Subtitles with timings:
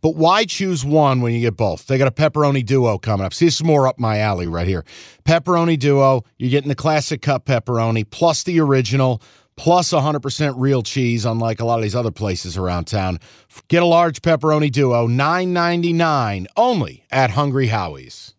[0.00, 1.86] But why choose one when you get both?
[1.86, 3.34] They got a pepperoni duo coming up.
[3.34, 4.84] See, this is more up my alley right here.
[5.24, 9.22] Pepperoni duo, you're getting the classic cup pepperoni plus the original
[9.56, 13.18] plus 100% real cheese, unlike a lot of these other places around town.
[13.66, 18.34] Get a large pepperoni duo, $9.99 only at Hungry Howie's.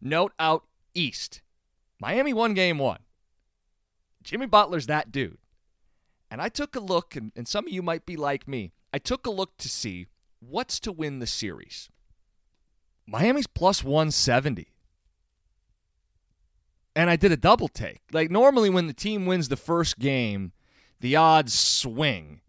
[0.00, 0.64] Note out
[0.94, 1.40] east.
[1.98, 2.98] Miami won game one.
[4.22, 5.38] Jimmy Butler's that dude.
[6.30, 8.72] And I took a look, and, and some of you might be like me.
[8.92, 10.06] I took a look to see
[10.40, 11.88] what's to win the series.
[13.06, 14.68] Miami's plus 170.
[16.94, 18.02] And I did a double take.
[18.12, 20.52] Like normally when the team wins the first game,
[21.00, 22.40] the odds swing.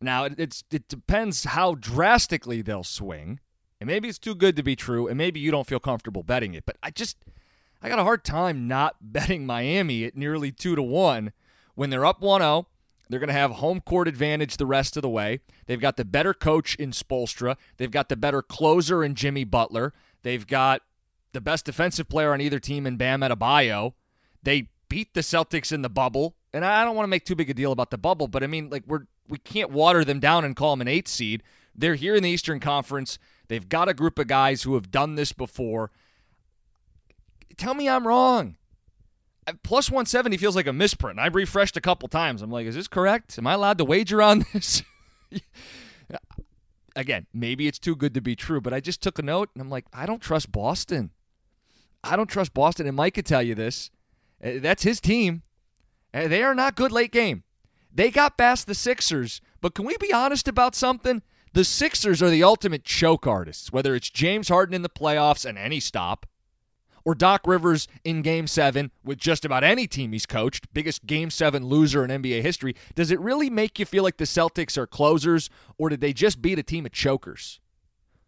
[0.00, 3.40] Now it, it's it depends how drastically they'll swing.
[3.80, 6.54] And maybe it's too good to be true, and maybe you don't feel comfortable betting
[6.54, 6.64] it.
[6.66, 7.16] But I just
[7.82, 11.32] I got a hard time not betting Miami at nearly two to one
[11.74, 12.66] when they're up 1-0.
[13.08, 15.40] They're going to have home court advantage the rest of the way.
[15.66, 17.56] They've got the better coach in Spoelstra.
[17.76, 19.94] They've got the better closer in Jimmy Butler.
[20.22, 20.82] They've got
[21.32, 23.94] the best defensive player on either team in Bam Adebayo.
[24.42, 27.50] They beat the Celtics in the bubble, and I don't want to make too big
[27.50, 30.44] a deal about the bubble, but I mean, like we're we can't water them down
[30.44, 31.42] and call them an eight seed.
[31.74, 33.18] They're here in the Eastern Conference.
[33.48, 35.90] They've got a group of guys who have done this before.
[37.56, 38.56] Tell me I'm wrong.
[39.62, 41.18] Plus 170 feels like a misprint.
[41.18, 42.42] I've refreshed a couple times.
[42.42, 43.38] I'm like, is this correct?
[43.38, 44.82] Am I allowed to wager on this?
[46.96, 49.62] Again, maybe it's too good to be true, but I just took a note and
[49.62, 51.10] I'm like, I don't trust Boston.
[52.02, 52.86] I don't trust Boston.
[52.86, 53.90] And Mike could tell you this.
[54.42, 55.42] Uh, that's his team.
[56.12, 57.44] Uh, they are not good late game.
[57.92, 61.22] They got past the Sixers, but can we be honest about something?
[61.54, 65.58] The Sixers are the ultimate choke artists, whether it's James Harden in the playoffs and
[65.58, 66.26] any stop,
[67.08, 71.30] or Doc Rivers in game seven with just about any team he's coached, biggest game
[71.30, 72.76] seven loser in NBA history.
[72.94, 75.48] Does it really make you feel like the Celtics are closers,
[75.78, 77.60] or did they just beat a team of chokers?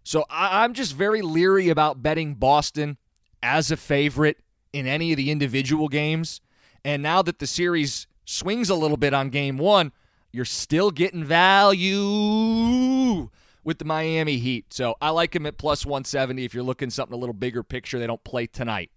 [0.03, 2.97] So I'm just very leery about betting Boston
[3.43, 4.39] as a favorite
[4.73, 6.41] in any of the individual games.
[6.83, 9.93] And now that the series swings a little bit on game one,
[10.33, 13.29] you're still getting value
[13.71, 14.75] with the Miami Heat.
[14.75, 18.01] So I like him at plus 170 if you're looking something a little bigger picture.
[18.01, 18.91] They don't play tonight.